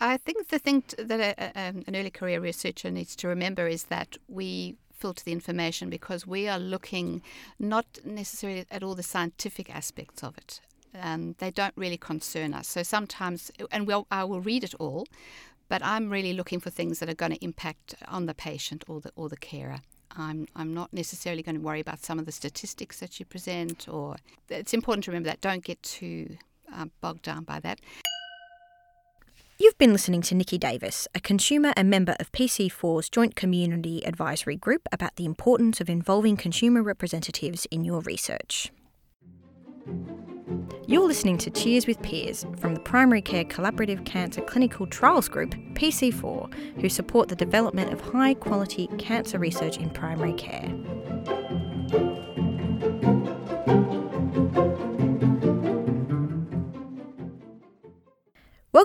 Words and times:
I 0.00 0.16
think 0.16 0.48
the 0.48 0.58
thing 0.58 0.84
that 0.98 1.20
a, 1.20 1.34
a, 1.40 1.74
an 1.86 1.94
early 1.94 2.10
career 2.10 2.40
researcher 2.40 2.90
needs 2.90 3.16
to 3.16 3.28
remember 3.28 3.66
is 3.66 3.84
that 3.84 4.16
we 4.28 4.76
filter 4.92 5.24
the 5.24 5.32
information 5.32 5.90
because 5.90 6.26
we 6.26 6.48
are 6.48 6.58
looking 6.58 7.22
not 7.58 7.86
necessarily 8.04 8.64
at 8.70 8.82
all 8.82 8.94
the 8.94 9.02
scientific 9.02 9.74
aspects 9.74 10.22
of 10.22 10.36
it. 10.38 10.60
Um, 11.00 11.34
they 11.38 11.50
don't 11.50 11.74
really 11.76 11.96
concern 11.98 12.54
us. 12.54 12.66
So 12.68 12.82
sometimes, 12.82 13.50
and 13.70 13.86
we'll, 13.86 14.06
I 14.10 14.24
will 14.24 14.40
read 14.40 14.64
it 14.64 14.74
all, 14.78 15.06
but 15.68 15.84
I'm 15.84 16.10
really 16.10 16.32
looking 16.32 16.60
for 16.60 16.70
things 16.70 16.98
that 16.98 17.08
are 17.08 17.14
going 17.14 17.32
to 17.32 17.44
impact 17.44 17.94
on 18.08 18.26
the 18.26 18.34
patient 18.34 18.84
or 18.88 19.00
the 19.00 19.12
or 19.16 19.28
the 19.28 19.36
carer. 19.36 19.80
I'm 20.16 20.48
I'm 20.56 20.72
not 20.72 20.92
necessarily 20.92 21.42
going 21.42 21.56
to 21.56 21.60
worry 21.60 21.80
about 21.80 22.02
some 22.02 22.18
of 22.18 22.24
the 22.24 22.32
statistics 22.32 23.00
that 23.00 23.20
you 23.20 23.26
present, 23.26 23.86
or 23.88 24.16
it's 24.48 24.72
important 24.72 25.04
to 25.04 25.10
remember 25.10 25.28
that. 25.28 25.42
Don't 25.42 25.62
get 25.62 25.80
too 25.82 26.38
uh, 26.74 26.86
bogged 27.02 27.22
down 27.22 27.44
by 27.44 27.60
that. 27.60 27.80
You've 29.60 29.76
been 29.76 29.90
listening 29.90 30.22
to 30.22 30.36
Nikki 30.36 30.56
Davis, 30.56 31.08
a 31.16 31.20
consumer 31.20 31.72
and 31.76 31.90
member 31.90 32.14
of 32.20 32.30
PC4's 32.30 33.10
Joint 33.10 33.34
Community 33.34 34.06
Advisory 34.06 34.54
Group, 34.54 34.82
about 34.92 35.16
the 35.16 35.24
importance 35.24 35.80
of 35.80 35.90
involving 35.90 36.36
consumer 36.36 36.80
representatives 36.80 37.66
in 37.72 37.82
your 37.82 38.00
research. 38.02 38.70
You're 40.86 41.08
listening 41.08 41.38
to 41.38 41.50
Cheers 41.50 41.88
with 41.88 42.00
Peers 42.02 42.46
from 42.58 42.74
the 42.74 42.80
Primary 42.80 43.20
Care 43.20 43.44
Collaborative 43.46 44.06
Cancer 44.06 44.42
Clinical 44.42 44.86
Trials 44.86 45.28
Group, 45.28 45.56
PC4, 45.74 46.80
who 46.80 46.88
support 46.88 47.28
the 47.28 47.34
development 47.34 47.92
of 47.92 48.00
high 48.00 48.34
quality 48.34 48.86
cancer 48.96 49.40
research 49.40 49.76
in 49.76 49.90
primary 49.90 50.34
care. 50.34 50.72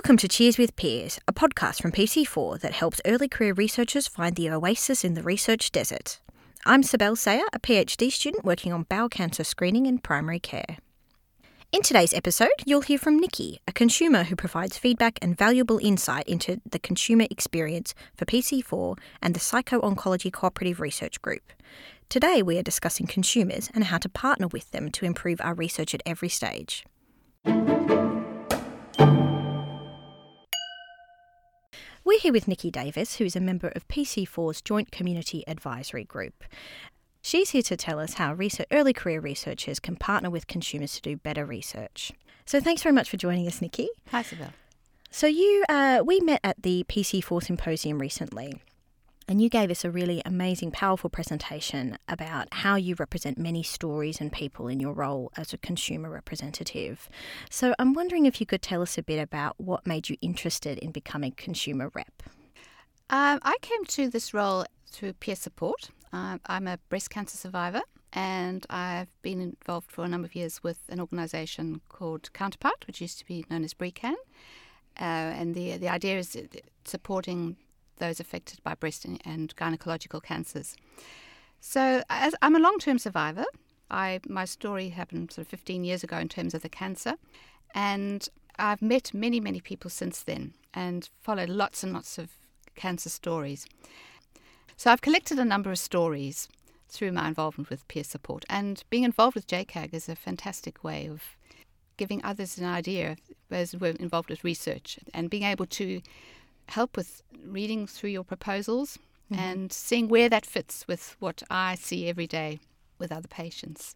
Welcome 0.04 0.18
to 0.18 0.28
Cheers 0.28 0.58
with 0.58 0.76
Peers, 0.76 1.18
a 1.26 1.32
podcast 1.32 1.80
from 1.80 1.90
PC4 1.90 2.60
that 2.60 2.74
helps 2.74 3.00
early 3.06 3.26
career 3.26 3.54
researchers 3.54 4.06
find 4.06 4.36
the 4.36 4.50
oasis 4.50 5.02
in 5.02 5.14
the 5.14 5.22
research 5.22 5.72
desert. 5.72 6.20
I'm 6.66 6.82
Sibel 6.82 7.16
Saya, 7.16 7.44
a 7.54 7.58
PhD 7.58 8.12
student 8.12 8.44
working 8.44 8.70
on 8.70 8.82
bowel 8.82 9.08
cancer 9.08 9.44
screening 9.44 9.86
in 9.86 9.96
primary 9.96 10.40
care. 10.40 10.76
In 11.72 11.80
today's 11.80 12.12
episode, 12.12 12.50
you'll 12.66 12.82
hear 12.82 12.98
from 12.98 13.18
Nikki, 13.18 13.62
a 13.66 13.72
consumer 13.72 14.24
who 14.24 14.36
provides 14.36 14.76
feedback 14.76 15.18
and 15.22 15.38
valuable 15.38 15.78
insight 15.78 16.28
into 16.28 16.60
the 16.70 16.78
consumer 16.78 17.24
experience 17.30 17.94
for 18.14 18.26
PC4 18.26 18.98
and 19.22 19.34
the 19.34 19.40
Psycho 19.40 19.80
Oncology 19.80 20.30
Cooperative 20.30 20.80
Research 20.80 21.22
Group. 21.22 21.50
Today, 22.10 22.42
we 22.42 22.58
are 22.58 22.62
discussing 22.62 23.06
consumers 23.06 23.70
and 23.72 23.84
how 23.84 23.96
to 23.96 24.10
partner 24.10 24.48
with 24.48 24.70
them 24.70 24.90
to 24.90 25.06
improve 25.06 25.40
our 25.40 25.54
research 25.54 25.94
at 25.94 26.02
every 26.04 26.28
stage. 26.28 26.84
We're 32.14 32.20
here 32.20 32.32
with 32.32 32.46
Nikki 32.46 32.70
Davis, 32.70 33.16
who's 33.16 33.34
a 33.34 33.40
member 33.40 33.72
of 33.74 33.88
PC4's 33.88 34.62
Joint 34.62 34.92
Community 34.92 35.42
Advisory 35.48 36.04
Group. 36.04 36.44
She's 37.22 37.50
here 37.50 37.62
to 37.62 37.76
tell 37.76 37.98
us 37.98 38.14
how 38.14 38.34
research, 38.34 38.68
early 38.70 38.92
career 38.92 39.18
researchers 39.18 39.80
can 39.80 39.96
partner 39.96 40.30
with 40.30 40.46
consumers 40.46 40.94
to 40.94 41.02
do 41.02 41.16
better 41.16 41.44
research. 41.44 42.12
So 42.46 42.60
thanks 42.60 42.84
very 42.84 42.92
much 42.92 43.10
for 43.10 43.16
joining 43.16 43.48
us, 43.48 43.60
Nikki. 43.60 43.88
Hi, 44.12 44.22
Sibel. 44.22 44.52
So 45.10 45.26
you, 45.26 45.64
uh, 45.68 46.04
we 46.06 46.20
met 46.20 46.38
at 46.44 46.62
the 46.62 46.84
PC4 46.88 47.42
symposium 47.42 47.98
recently, 47.98 48.62
and 49.28 49.40
you 49.40 49.48
gave 49.48 49.70
us 49.70 49.84
a 49.84 49.90
really 49.90 50.20
amazing, 50.24 50.70
powerful 50.70 51.10
presentation 51.10 51.98
about 52.08 52.48
how 52.52 52.76
you 52.76 52.94
represent 52.98 53.38
many 53.38 53.62
stories 53.62 54.20
and 54.20 54.32
people 54.32 54.68
in 54.68 54.80
your 54.80 54.92
role 54.92 55.32
as 55.36 55.52
a 55.52 55.58
consumer 55.58 56.10
representative. 56.10 57.08
So 57.50 57.74
I'm 57.78 57.94
wondering 57.94 58.26
if 58.26 58.40
you 58.40 58.46
could 58.46 58.62
tell 58.62 58.82
us 58.82 58.98
a 58.98 59.02
bit 59.02 59.18
about 59.18 59.54
what 59.58 59.86
made 59.86 60.08
you 60.08 60.16
interested 60.20 60.78
in 60.78 60.92
becoming 60.92 61.32
consumer 61.32 61.90
rep. 61.94 62.22
Um, 63.10 63.38
I 63.42 63.56
came 63.62 63.84
to 63.86 64.08
this 64.08 64.34
role 64.34 64.64
through 64.90 65.14
peer 65.14 65.36
support. 65.36 65.90
Um, 66.12 66.40
I'm 66.46 66.66
a 66.66 66.78
breast 66.88 67.10
cancer 67.10 67.36
survivor, 67.36 67.82
and 68.12 68.64
I've 68.70 69.08
been 69.22 69.40
involved 69.40 69.90
for 69.90 70.04
a 70.04 70.08
number 70.08 70.26
of 70.26 70.34
years 70.34 70.62
with 70.62 70.78
an 70.88 71.00
organisation 71.00 71.80
called 71.88 72.32
Counterpart, 72.32 72.86
which 72.86 73.00
used 73.00 73.18
to 73.18 73.26
be 73.26 73.44
known 73.50 73.64
as 73.64 73.74
BreaCan. 73.74 74.14
Uh, 75.00 75.34
and 75.40 75.56
the 75.56 75.76
the 75.76 75.88
idea 75.88 76.18
is 76.18 76.38
supporting 76.84 77.56
those 77.98 78.20
affected 78.20 78.62
by 78.62 78.74
breast 78.74 79.04
and 79.04 79.54
gynecological 79.56 80.22
cancers. 80.22 80.76
So, 81.60 82.02
as 82.10 82.34
I'm 82.42 82.56
a 82.56 82.60
long-term 82.60 82.98
survivor, 82.98 83.46
I 83.90 84.20
my 84.28 84.44
story 84.44 84.90
happened 84.90 85.32
sort 85.32 85.46
of 85.46 85.50
15 85.50 85.84
years 85.84 86.04
ago 86.04 86.18
in 86.18 86.28
terms 86.28 86.54
of 86.54 86.62
the 86.62 86.68
cancer, 86.68 87.14
and 87.74 88.28
I've 88.58 88.82
met 88.82 89.14
many, 89.14 89.40
many 89.40 89.60
people 89.60 89.90
since 89.90 90.22
then 90.22 90.54
and 90.72 91.08
followed 91.22 91.48
lots 91.48 91.82
and 91.82 91.92
lots 91.92 92.18
of 92.18 92.30
cancer 92.74 93.08
stories. 93.08 93.66
So 94.76 94.90
I've 94.90 95.00
collected 95.00 95.38
a 95.38 95.44
number 95.44 95.70
of 95.70 95.78
stories 95.78 96.48
through 96.88 97.12
my 97.12 97.28
involvement 97.28 97.70
with 97.70 97.86
peer 97.88 98.04
support, 98.04 98.44
and 98.48 98.82
being 98.90 99.04
involved 99.04 99.34
with 99.34 99.46
JCAG 99.46 99.94
is 99.94 100.08
a 100.08 100.16
fantastic 100.16 100.84
way 100.84 101.06
of 101.06 101.22
giving 101.96 102.24
others 102.24 102.58
an 102.58 102.64
idea 102.64 103.16
as 103.50 103.74
we're 103.76 103.92
involved 103.92 104.30
with 104.30 104.44
research 104.44 104.98
and 105.12 105.30
being 105.30 105.44
able 105.44 105.66
to 105.66 106.00
help 106.68 106.96
with 106.96 107.22
reading 107.44 107.86
through 107.86 108.10
your 108.10 108.24
proposals 108.24 108.98
mm-hmm. 109.30 109.42
and 109.42 109.72
seeing 109.72 110.08
where 110.08 110.28
that 110.28 110.46
fits 110.46 110.86
with 110.88 111.16
what 111.18 111.42
I 111.50 111.74
see 111.74 112.08
every 112.08 112.26
day 112.26 112.60
with 112.98 113.12
other 113.12 113.28
patients. 113.28 113.94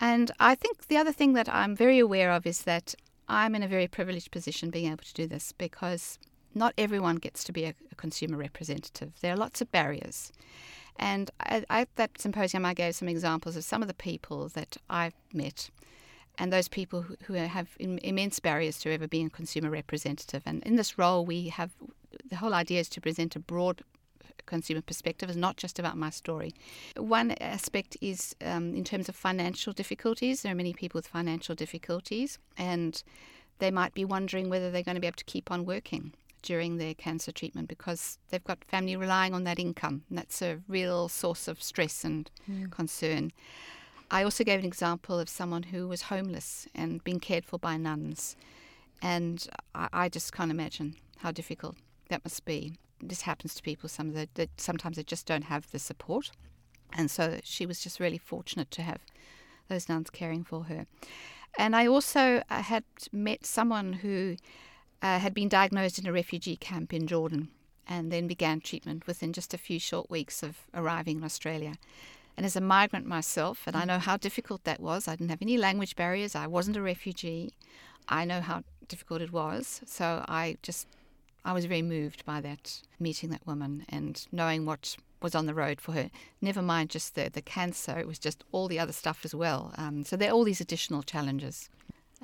And 0.00 0.30
I 0.38 0.54
think 0.54 0.88
the 0.88 0.96
other 0.96 1.12
thing 1.12 1.32
that 1.34 1.48
I'm 1.48 1.74
very 1.74 1.98
aware 1.98 2.32
of 2.32 2.46
is 2.46 2.62
that 2.62 2.94
I'm 3.28 3.54
in 3.54 3.62
a 3.62 3.68
very 3.68 3.88
privileged 3.88 4.30
position 4.30 4.70
being 4.70 4.86
able 4.92 5.04
to 5.04 5.14
do 5.14 5.26
this 5.26 5.52
because 5.52 6.18
not 6.54 6.74
everyone 6.78 7.16
gets 7.16 7.44
to 7.44 7.52
be 7.52 7.64
a, 7.64 7.74
a 7.90 7.94
consumer 7.94 8.36
representative. 8.36 9.12
There 9.20 9.32
are 9.32 9.38
lots 9.38 9.60
of 9.60 9.72
barriers. 9.72 10.32
And 10.98 11.30
at 11.40 11.88
that 11.96 12.18
symposium, 12.18 12.64
I 12.64 12.72
gave 12.72 12.94
some 12.94 13.08
examples 13.08 13.56
of 13.56 13.64
some 13.64 13.82
of 13.82 13.88
the 13.88 13.94
people 13.94 14.48
that 14.50 14.76
I've 14.88 15.14
met 15.32 15.70
and 16.38 16.52
those 16.52 16.68
people 16.68 17.02
who, 17.02 17.16
who 17.24 17.34
have 17.34 17.68
Im- 17.78 17.98
immense 17.98 18.40
barriers 18.40 18.78
to 18.80 18.92
ever 18.92 19.08
being 19.08 19.26
a 19.26 19.30
consumer 19.30 19.70
representative. 19.70 20.42
And 20.46 20.62
in 20.64 20.76
this 20.76 20.98
role, 20.98 21.24
we 21.24 21.48
have 21.48 21.72
the 22.28 22.36
whole 22.36 22.54
idea 22.54 22.80
is 22.80 22.88
to 22.90 23.00
present 23.00 23.36
a 23.36 23.40
broad 23.40 23.82
consumer 24.46 24.80
perspective 24.80 25.28
is 25.28 25.36
not 25.36 25.56
just 25.56 25.78
about 25.78 25.96
my 25.96 26.10
story. 26.10 26.54
One 26.96 27.32
aspect 27.40 27.96
is 28.00 28.34
um, 28.44 28.74
in 28.74 28.84
terms 28.84 29.08
of 29.08 29.16
financial 29.16 29.72
difficulties. 29.72 30.42
There 30.42 30.52
are 30.52 30.56
many 30.56 30.72
people 30.72 30.98
with 30.98 31.06
financial 31.06 31.54
difficulties, 31.54 32.38
and 32.56 33.02
they 33.58 33.70
might 33.70 33.94
be 33.94 34.04
wondering 34.04 34.48
whether 34.48 34.70
they're 34.70 34.82
going 34.82 34.94
to 34.94 35.00
be 35.00 35.06
able 35.06 35.16
to 35.16 35.24
keep 35.24 35.50
on 35.50 35.64
working 35.64 36.12
during 36.42 36.76
their 36.76 36.94
cancer 36.94 37.32
treatment 37.32 37.68
because 37.68 38.18
they've 38.30 38.44
got 38.44 38.64
family 38.64 38.96
relying 38.96 39.34
on 39.34 39.44
that 39.44 39.58
income. 39.58 40.04
And 40.08 40.18
that's 40.18 40.40
a 40.40 40.60
real 40.68 41.08
source 41.08 41.48
of 41.48 41.62
stress 41.62 42.04
and 42.04 42.30
mm. 42.48 42.70
concern. 42.70 43.32
I 44.10 44.22
also 44.22 44.44
gave 44.44 44.60
an 44.60 44.64
example 44.64 45.18
of 45.18 45.28
someone 45.28 45.64
who 45.64 45.88
was 45.88 46.02
homeless 46.02 46.68
and 46.74 47.02
being 47.02 47.20
cared 47.20 47.44
for 47.44 47.58
by 47.58 47.76
nuns. 47.76 48.36
And 49.02 49.46
I, 49.74 49.88
I 49.92 50.08
just 50.08 50.32
can't 50.32 50.50
imagine 50.50 50.96
how 51.18 51.32
difficult 51.32 51.76
that 52.08 52.24
must 52.24 52.44
be. 52.44 52.78
This 53.02 53.22
happens 53.22 53.54
to 53.54 53.62
people 53.62 53.88
some 53.88 54.12
that, 54.12 54.48
sometimes 54.56 54.96
they 54.96 55.02
just 55.02 55.26
don't 55.26 55.44
have 55.44 55.70
the 55.70 55.78
support. 55.78 56.30
And 56.92 57.10
so 57.10 57.40
she 57.42 57.66
was 57.66 57.80
just 57.80 58.00
really 58.00 58.18
fortunate 58.18 58.70
to 58.72 58.82
have 58.82 59.00
those 59.68 59.88
nuns 59.88 60.10
caring 60.10 60.44
for 60.44 60.64
her. 60.64 60.86
And 61.58 61.74
I 61.74 61.86
also 61.86 62.42
uh, 62.48 62.62
had 62.62 62.84
met 63.12 63.44
someone 63.44 63.94
who 63.94 64.36
uh, 65.02 65.18
had 65.18 65.34
been 65.34 65.48
diagnosed 65.48 65.98
in 65.98 66.06
a 66.06 66.12
refugee 66.12 66.56
camp 66.56 66.92
in 66.92 67.06
Jordan 67.06 67.48
and 67.88 68.12
then 68.12 68.26
began 68.26 68.60
treatment 68.60 69.06
within 69.06 69.32
just 69.32 69.54
a 69.54 69.58
few 69.58 69.78
short 69.78 70.10
weeks 70.10 70.42
of 70.42 70.58
arriving 70.74 71.18
in 71.18 71.24
Australia. 71.24 71.74
And 72.36 72.44
as 72.44 72.56
a 72.56 72.60
migrant 72.60 73.06
myself, 73.06 73.62
and 73.66 73.76
I 73.76 73.84
know 73.84 73.98
how 73.98 74.16
difficult 74.16 74.64
that 74.64 74.80
was, 74.80 75.08
I 75.08 75.16
didn't 75.16 75.30
have 75.30 75.42
any 75.42 75.56
language 75.56 75.96
barriers, 75.96 76.34
I 76.34 76.46
wasn't 76.46 76.76
a 76.76 76.82
refugee. 76.82 77.52
I 78.08 78.24
know 78.24 78.40
how 78.40 78.62
difficult 78.88 79.22
it 79.22 79.32
was. 79.32 79.80
So 79.86 80.24
I 80.28 80.58
just, 80.62 80.86
I 81.44 81.52
was 81.52 81.64
very 81.64 81.82
moved 81.82 82.24
by 82.24 82.40
that, 82.42 82.82
meeting 83.00 83.30
that 83.30 83.46
woman 83.46 83.84
and 83.88 84.26
knowing 84.32 84.66
what 84.66 84.96
was 85.22 85.34
on 85.34 85.46
the 85.46 85.54
road 85.54 85.80
for 85.80 85.92
her. 85.92 86.10
Never 86.42 86.60
mind 86.60 86.90
just 86.90 87.14
the, 87.14 87.30
the 87.30 87.42
cancer, 87.42 87.98
it 87.98 88.06
was 88.06 88.18
just 88.18 88.44
all 88.52 88.68
the 88.68 88.78
other 88.78 88.92
stuff 88.92 89.24
as 89.24 89.34
well. 89.34 89.72
Um, 89.78 90.04
so 90.04 90.16
there 90.16 90.30
are 90.30 90.32
all 90.32 90.44
these 90.44 90.60
additional 90.60 91.02
challenges. 91.02 91.70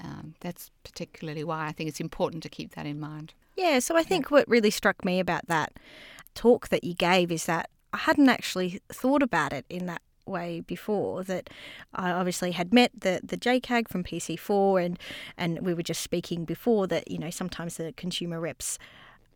Um, 0.02 0.34
that's 0.40 0.70
particularly 0.84 1.44
why 1.44 1.66
I 1.66 1.72
think 1.72 1.88
it's 1.88 2.00
important 2.00 2.42
to 2.44 2.48
keep 2.48 2.74
that 2.74 2.86
in 2.86 3.00
mind. 3.00 3.34
Yeah, 3.56 3.78
so 3.78 3.96
I 3.96 4.02
think 4.02 4.30
what 4.30 4.48
really 4.48 4.70
struck 4.70 5.04
me 5.04 5.20
about 5.20 5.48
that 5.48 5.72
talk 6.34 6.68
that 6.68 6.84
you 6.84 6.94
gave 6.94 7.30
is 7.30 7.44
that 7.44 7.68
I 7.92 7.98
hadn't 7.98 8.28
actually 8.28 8.80
thought 8.88 9.22
about 9.22 9.52
it 9.52 9.64
in 9.68 9.86
that 9.86 10.02
way 10.26 10.60
before 10.60 11.24
that 11.24 11.50
I 11.94 12.10
obviously 12.12 12.52
had 12.52 12.72
met 12.72 12.92
the 12.96 13.20
the 13.22 13.36
JCAG 13.36 13.88
from 13.88 14.04
PC4 14.04 14.84
and 14.84 14.98
and 15.36 15.66
we 15.66 15.74
were 15.74 15.82
just 15.82 16.00
speaking 16.00 16.44
before 16.44 16.86
that 16.86 17.10
you 17.10 17.18
know 17.18 17.30
sometimes 17.30 17.76
the 17.76 17.92
consumer 17.92 18.40
reps 18.40 18.78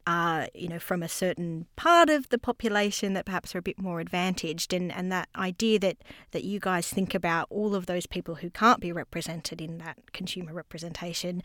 are 0.07 0.49
you 0.55 0.69
know 0.69 0.79
from 0.79 1.03
a 1.03 1.09
certain 1.09 1.67
part 1.75 2.09
of 2.09 2.29
the 2.29 2.39
population 2.39 3.15
that 3.15 3.27
perhaps 3.27 3.55
are 3.55 3.59
a 3.59 3.63
bit 3.63 3.79
more 3.79 3.99
advantaged 3.99 4.73
and 4.73 4.93
and 4.93 5.11
that 5.11 5.29
idea 5.35 5.79
that 5.81 5.97
that 6.31 6.45
you 6.45 6.61
guys 6.61 6.89
think 6.89 7.15
about 7.15 7.47
all 7.51 7.75
of 7.75 7.87
those 7.87 8.07
people 8.07 8.37
who 8.37 8.49
can't 8.49 8.81
be 8.81 8.93
represented 8.93 9.61
in 9.61 9.79
that 9.79 10.13
consumer 10.13 10.53
representation 10.53 11.43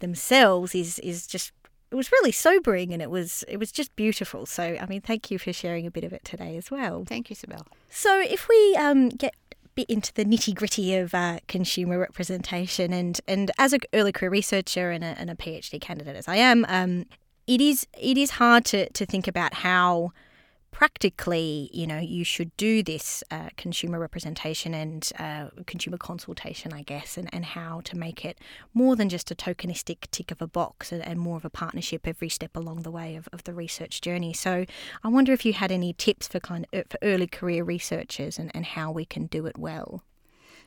themselves 0.00 0.74
is 0.74 0.98
is 0.98 1.26
just 1.26 1.52
it 1.94 1.96
was 1.96 2.10
really 2.10 2.32
sobering 2.32 2.92
and 2.92 3.00
it 3.00 3.08
was 3.08 3.44
it 3.46 3.58
was 3.58 3.70
just 3.70 3.94
beautiful. 3.94 4.46
So 4.46 4.76
I 4.80 4.86
mean, 4.86 5.00
thank 5.00 5.30
you 5.30 5.38
for 5.38 5.52
sharing 5.52 5.86
a 5.86 5.92
bit 5.92 6.02
of 6.02 6.12
it 6.12 6.24
today 6.24 6.56
as 6.56 6.68
well. 6.68 7.04
Thank 7.06 7.30
you, 7.30 7.36
Sibel. 7.36 7.64
So 7.88 8.20
if 8.20 8.48
we 8.48 8.76
um, 8.76 9.10
get 9.10 9.36
bit 9.76 9.88
into 9.88 10.12
the 10.14 10.24
nitty 10.24 10.56
gritty 10.56 10.96
of 10.96 11.14
uh, 11.14 11.38
consumer 11.46 11.96
representation. 11.98 12.92
And, 12.92 13.20
and 13.26 13.50
as 13.58 13.72
an 13.72 13.80
early 13.92 14.12
career 14.12 14.30
researcher 14.30 14.90
and 14.90 15.02
a, 15.02 15.18
and 15.18 15.30
a 15.30 15.34
PhD 15.34 15.80
candidate 15.80 16.16
as 16.16 16.28
I 16.28 16.36
am, 16.36 16.64
um, 16.68 17.06
it 17.46 17.60
is 17.60 17.86
it 18.00 18.16
is 18.16 18.30
hard 18.30 18.64
to, 18.66 18.88
to 18.90 19.04
think 19.04 19.28
about 19.28 19.54
how 19.54 20.12
practically, 20.74 21.70
you 21.72 21.86
know, 21.86 22.00
you 22.00 22.24
should 22.24 22.54
do 22.56 22.82
this 22.82 23.22
uh, 23.30 23.48
consumer 23.56 23.96
representation 24.00 24.74
and 24.74 25.08
uh, 25.20 25.46
consumer 25.66 25.96
consultation, 25.96 26.72
I 26.72 26.82
guess, 26.82 27.16
and, 27.16 27.32
and 27.32 27.44
how 27.44 27.80
to 27.84 27.96
make 27.96 28.24
it 28.24 28.40
more 28.74 28.96
than 28.96 29.08
just 29.08 29.30
a 29.30 29.36
tokenistic 29.36 30.10
tick 30.10 30.32
of 30.32 30.42
a 30.42 30.48
box 30.48 30.90
and, 30.90 31.00
and 31.06 31.20
more 31.20 31.36
of 31.36 31.44
a 31.44 31.48
partnership 31.48 32.08
every 32.08 32.28
step 32.28 32.56
along 32.56 32.82
the 32.82 32.90
way 32.90 33.14
of, 33.14 33.28
of 33.32 33.44
the 33.44 33.54
research 33.54 34.00
journey. 34.00 34.32
So 34.32 34.66
I 35.04 35.08
wonder 35.08 35.32
if 35.32 35.46
you 35.46 35.52
had 35.52 35.70
any 35.70 35.92
tips 35.92 36.26
for 36.26 36.40
kind 36.40 36.66
of, 36.72 36.86
for 36.90 36.98
early 37.02 37.28
career 37.28 37.62
researchers 37.62 38.36
and, 38.36 38.50
and 38.52 38.66
how 38.66 38.90
we 38.90 39.04
can 39.04 39.26
do 39.26 39.46
it 39.46 39.56
well. 39.56 40.02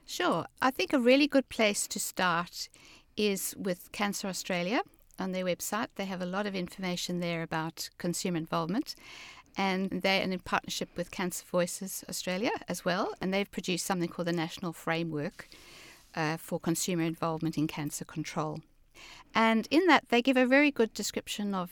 Sure. 0.06 0.46
I 0.62 0.72
think 0.72 0.94
a 0.94 1.00
really 1.00 1.28
good 1.28 1.50
place 1.50 1.86
to 1.86 2.00
start 2.00 2.70
is 3.18 3.54
with 3.58 3.92
Cancer 3.92 4.30
Australia 4.30 4.84
on 5.20 5.32
their 5.34 5.44
website. 5.44 5.88
They 5.96 6.06
have 6.06 6.22
a 6.22 6.26
lot 6.26 6.46
of 6.46 6.56
information 6.56 7.20
there 7.20 7.44
about 7.44 7.90
consumer 7.98 8.38
involvement 8.38 8.96
and 9.58 9.90
they're 9.90 10.22
in 10.22 10.38
partnership 10.40 10.90
with 10.96 11.10
Cancer 11.10 11.44
Voices 11.50 12.06
Australia 12.08 12.52
as 12.68 12.86
well, 12.86 13.14
and 13.20 13.34
they've 13.34 13.52
produced 13.52 13.86
something 13.86 14.08
called 14.08 14.28
the 14.28 14.34
National 14.34 14.72
Framework 14.72 15.50
uh, 16.16 16.38
for 16.38 16.60
Consumer 16.60 17.04
Involvement 17.04 17.58
in 17.58 17.68
Cancer 17.68 18.06
Control. 18.06 18.60
And 19.34 19.68
in 19.72 19.88
that, 19.88 20.10
they 20.10 20.22
give 20.22 20.38
a 20.38 20.46
very 20.46 20.72
good 20.72 20.94
description 20.94 21.56
of 21.56 21.72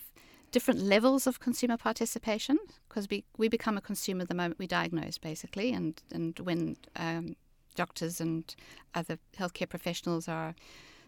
different 0.51 0.81
levels 0.81 1.27
of 1.27 1.39
consumer 1.39 1.77
participation 1.77 2.57
because 2.87 3.09
we, 3.09 3.23
we 3.37 3.47
become 3.47 3.77
a 3.77 3.81
consumer 3.81 4.25
the 4.25 4.33
moment 4.33 4.57
we 4.57 4.67
diagnose, 4.67 5.17
basically, 5.17 5.71
and, 5.71 6.01
and 6.11 6.39
when 6.39 6.77
um, 6.95 7.35
doctors 7.75 8.19
and 8.19 8.55
other 8.93 9.19
healthcare 9.37 9.69
professionals 9.69 10.27
are 10.27 10.55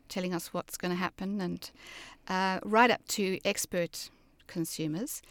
telling 0.10 0.34
us 0.34 0.54
what's 0.54 0.78
going 0.78 0.92
to 0.92 0.98
happen, 0.98 1.42
and 1.42 1.72
uh, 2.28 2.60
right 2.64 2.92
up 2.92 3.06
to 3.08 3.40
expert 3.44 4.10
consumers. 4.48 5.22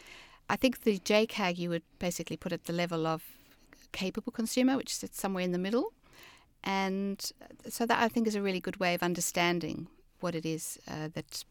I 0.49 0.57
think 0.57 0.83
the 0.83 0.99
JCAG 0.99 1.59
you 1.59 1.71
would 1.71 1.83
basically 1.99 2.37
put 2.37 2.53
at 2.53 2.65
the 2.65 2.73
level 2.73 3.07
of 3.07 3.23
capable 3.93 4.33
consumer, 4.33 4.77
which 4.77 4.95
sits 4.95 5.21
somewhere 5.21 5.45
in 5.45 5.53
the 5.53 5.59
middle. 5.59 5.93
And 6.63 7.21
so 7.69 7.87
that 7.87 8.03
I 8.03 8.09
think 8.09 8.27
is 8.27 8.35
a 8.35 8.43
really 8.43 8.61
good 8.61 8.79
way 8.79 8.95
of 8.95 9.03
understanding 9.03 9.89
what 10.21 10.35
it 10.35 10.45
is 10.47 10.79
uh, 10.89 11.09
that 11.15 11.45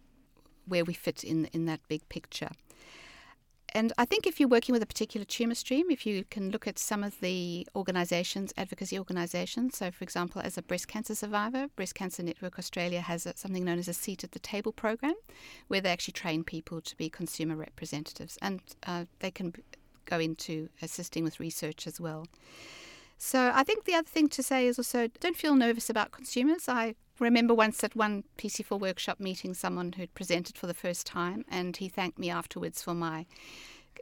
where 0.67 0.83
we 0.83 0.93
fit 0.93 1.23
in 1.23 1.45
in 1.53 1.65
that 1.65 1.81
big 1.87 2.07
picture. 2.09 2.49
And 3.75 3.91
I 3.97 4.05
think 4.05 4.25
if 4.25 4.39
you're 4.39 4.47
working 4.47 4.71
with 4.71 4.81
a 4.81 4.85
particular 4.85 5.25
tumour 5.25 5.53
stream, 5.53 5.91
if 5.91 6.05
you 6.05 6.23
can 6.29 6.49
look 6.49 6.65
at 6.65 6.79
some 6.79 7.03
of 7.03 7.19
the 7.19 7.67
organisations, 7.75 8.53
advocacy 8.55 8.97
organisations, 8.97 9.77
so 9.77 9.91
for 9.91 10.01
example, 10.05 10.41
as 10.41 10.57
a 10.57 10.61
breast 10.61 10.87
cancer 10.87 11.13
survivor, 11.13 11.67
Breast 11.75 11.93
Cancer 11.93 12.23
Network 12.23 12.57
Australia 12.57 13.01
has 13.01 13.27
something 13.35 13.65
known 13.65 13.77
as 13.77 13.89
a 13.89 13.93
seat 13.93 14.23
at 14.23 14.31
the 14.31 14.39
table 14.39 14.71
program, 14.71 15.15
where 15.67 15.81
they 15.81 15.91
actually 15.91 16.13
train 16.13 16.45
people 16.45 16.79
to 16.79 16.95
be 16.95 17.09
consumer 17.09 17.57
representatives, 17.57 18.37
and 18.41 18.61
uh, 18.87 19.03
they 19.19 19.29
can 19.29 19.53
go 20.05 20.19
into 20.19 20.69
assisting 20.81 21.25
with 21.25 21.41
research 21.41 21.85
as 21.85 21.99
well. 21.99 22.27
So 23.17 23.51
I 23.53 23.63
think 23.63 23.83
the 23.83 23.95
other 23.95 24.07
thing 24.07 24.29
to 24.29 24.41
say 24.41 24.67
is 24.67 24.79
also 24.79 25.09
don't 25.19 25.35
feel 25.35 25.55
nervous 25.55 25.89
about 25.89 26.11
consumers. 26.11 26.69
I 26.69 26.95
remember 27.19 27.53
once 27.53 27.83
at 27.83 27.95
one 27.95 28.23
PC4 28.37 28.79
workshop 28.79 29.19
meeting 29.19 29.53
someone 29.53 29.93
who'd 29.93 30.13
presented 30.13 30.57
for 30.57 30.67
the 30.67 30.73
first 30.73 31.05
time, 31.05 31.45
and 31.49 31.77
he 31.77 31.89
thanked 31.89 32.19
me 32.19 32.29
afterwards 32.29 32.81
for 32.81 32.93
my 32.93 33.25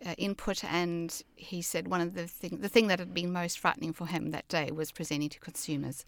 uh, 0.05 0.13
input. 0.17 0.63
And 0.63 1.21
he 1.35 1.61
said 1.61 1.87
one 1.87 2.01
of 2.01 2.13
the 2.13 2.27
thing, 2.27 2.59
the 2.61 2.69
thing 2.69 2.87
that 2.87 2.99
had 2.99 3.13
been 3.13 3.31
most 3.31 3.59
frightening 3.59 3.93
for 3.93 4.07
him 4.07 4.31
that 4.31 4.47
day 4.47 4.71
was 4.71 4.91
presenting 4.91 5.29
to 5.29 5.39
consumers. 5.39 6.05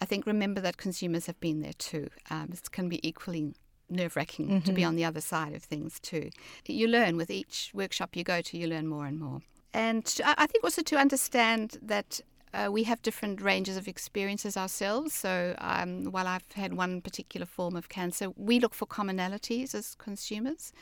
I 0.00 0.04
think 0.04 0.26
remember 0.26 0.60
that 0.60 0.76
consumers 0.76 1.26
have 1.26 1.38
been 1.40 1.60
there 1.60 1.74
too. 1.74 2.08
Um, 2.30 2.50
it 2.52 2.70
can 2.70 2.88
be 2.88 3.06
equally 3.06 3.54
nerve 3.90 4.16
wracking 4.16 4.48
mm-hmm. 4.48 4.58
to 4.60 4.72
be 4.72 4.82
mm-hmm. 4.82 4.88
on 4.88 4.96
the 4.96 5.04
other 5.04 5.20
side 5.20 5.54
of 5.54 5.62
things 5.62 5.98
too. 6.00 6.30
You 6.66 6.88
learn 6.88 7.16
with 7.16 7.30
each 7.30 7.70
workshop 7.74 8.16
you 8.16 8.24
go 8.24 8.40
to, 8.42 8.58
you 8.58 8.66
learn 8.66 8.86
more 8.86 9.06
and 9.06 9.18
more. 9.18 9.40
And 9.74 10.20
I 10.24 10.46
think 10.46 10.64
also 10.64 10.82
to 10.82 10.96
understand 10.96 11.76
that 11.82 12.20
uh, 12.54 12.68
we 12.70 12.84
have 12.84 13.02
different 13.02 13.40
ranges 13.40 13.76
of 13.76 13.88
experiences 13.88 14.56
ourselves. 14.56 15.14
So, 15.14 15.54
um, 15.58 16.04
while 16.06 16.26
I've 16.26 16.50
had 16.52 16.74
one 16.74 17.00
particular 17.00 17.46
form 17.46 17.76
of 17.76 17.88
cancer, 17.88 18.30
we 18.36 18.60
look 18.60 18.74
for 18.74 18.86
commonalities 18.86 19.74
as 19.74 19.94
consumers, 19.94 20.72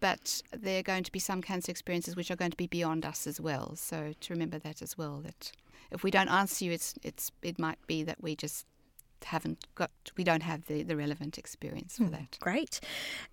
but 0.00 0.42
there 0.52 0.80
are 0.80 0.82
going 0.82 1.04
to 1.04 1.12
be 1.12 1.18
some 1.18 1.42
cancer 1.42 1.70
experiences 1.70 2.16
which 2.16 2.30
are 2.30 2.36
going 2.36 2.50
to 2.50 2.56
be 2.56 2.66
beyond 2.66 3.04
us 3.04 3.26
as 3.26 3.40
well. 3.40 3.76
So, 3.76 4.12
to 4.20 4.32
remember 4.32 4.58
that 4.58 4.82
as 4.82 4.98
well, 4.98 5.20
that 5.24 5.52
if 5.90 6.02
we 6.02 6.10
don't 6.10 6.28
answer 6.28 6.64
you, 6.64 6.72
it's 6.72 6.94
it's 7.02 7.30
it 7.42 7.58
might 7.58 7.78
be 7.86 8.02
that 8.02 8.22
we 8.22 8.34
just 8.36 8.66
haven't 9.24 9.64
got 9.74 9.90
we 10.16 10.24
don't 10.24 10.42
have 10.42 10.66
the, 10.66 10.82
the 10.82 10.96
relevant 10.96 11.38
experience 11.38 11.96
for 11.96 12.04
mm, 12.04 12.12
that. 12.12 12.38
Great. 12.40 12.80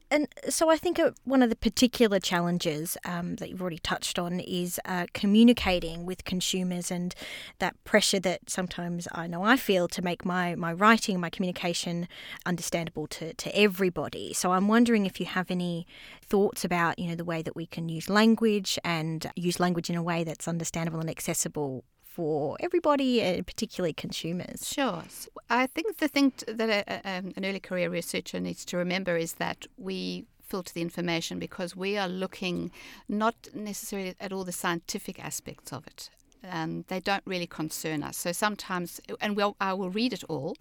And 0.09 0.27
so 0.49 0.69
I 0.69 0.77
think 0.77 0.99
uh, 0.99 1.11
one 1.23 1.41
of 1.41 1.49
the 1.49 1.55
particular 1.55 2.19
challenges 2.19 2.97
um, 3.05 3.35
that 3.38 3.49
you've 3.49 3.61
already 3.61 3.79
touched 3.79 4.19
on 4.19 4.41
is 4.41 4.79
uh, 4.83 5.05
communicating 5.13 6.05
with 6.05 6.25
consumers 6.25 6.91
and 6.91 7.15
that 7.59 7.81
pressure 7.85 8.19
that 8.19 8.49
sometimes 8.49 9.07
I 9.13 9.27
know 9.27 9.43
I 9.43 9.55
feel 9.55 9.88
to 9.88 10.01
make 10.01 10.25
my, 10.25 10.55
my 10.55 10.73
writing, 10.73 11.19
my 11.19 11.29
communication 11.29 12.09
understandable 12.45 13.07
to, 13.07 13.33
to 13.33 13.57
everybody. 13.57 14.33
So 14.33 14.51
I'm 14.51 14.67
wondering 14.67 15.05
if 15.05 15.19
you 15.19 15.25
have 15.27 15.49
any 15.49 15.88
thoughts 16.21 16.65
about, 16.65 16.99
you 16.99 17.07
know, 17.07 17.15
the 17.15 17.25
way 17.25 17.41
that 17.41 17.55
we 17.55 17.65
can 17.65 17.88
use 17.88 18.09
language 18.09 18.77
and 18.83 19.31
use 19.35 19.59
language 19.61 19.89
in 19.89 19.95
a 19.95 20.03
way 20.03 20.25
that's 20.25 20.47
understandable 20.47 20.99
and 20.99 21.09
accessible 21.09 21.85
for 22.13 22.58
everybody, 22.60 23.22
and 23.22 23.48
particularly 23.48 23.94
consumers? 23.94 24.68
Sure. 24.68 25.04
I 25.50 25.68
think 25.68 25.98
the 25.98 26.08
thing 26.08 26.34
that 26.48 26.69
a, 26.69 27.10
um, 27.10 27.34
an 27.38 27.46
early 27.46 27.60
career 27.60 27.90
researcher 27.90 28.40
needs 28.40 28.66
to 28.66 28.78
remember 28.78 29.16
is 29.16 29.34
that 29.36 29.66
we 29.78 30.25
filter 30.44 30.74
the 30.74 30.81
information 30.81 31.40
because 31.40 31.75
we 31.75 31.98
are 31.98 32.10
looking 32.10 32.72
not 33.08 33.36
necessarily 33.54 34.13
at 34.19 34.34
all 34.34 34.44
the 34.44 34.52
scientific 34.52 35.24
aspects 35.24 35.72
of 35.72 35.88
it. 35.88 36.10
Um, 36.50 36.84
they 36.90 37.00
don't 37.00 37.24
really 37.25 37.48
concern 37.48 38.04
us. 38.04 38.18
So 38.18 38.34
sometimes, 38.34 39.00
and 39.22 39.38
we'll, 39.38 39.56
I 39.62 39.74
will 39.74 39.90
read 39.90 40.12
it 40.12 40.25
all, 40.25 40.58